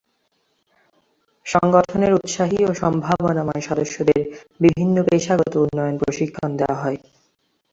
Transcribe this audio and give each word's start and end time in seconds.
সংগঠনের 1.45 2.11
উৎসাহী 2.13 2.59
ও 2.65 2.71
সম্ভাবনাময় 2.73 3.63
সদস্যদের 3.69 4.21
বিভিন্ন 4.59 4.95
পেশাগত 5.07 5.53
উন্নয়ন 5.57 5.95
প্রশিক্ষণ 5.97 6.49
দেয়া 6.57 6.77
হয়। 6.81 6.99